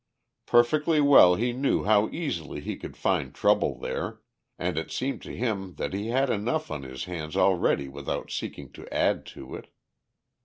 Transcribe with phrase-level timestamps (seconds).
[0.47, 4.19] Perfectly well he knew how easily he could find trouble there,
[4.57, 8.71] and it seemed to him that he had enough on his hands already without seeking
[8.71, 9.67] to add to it.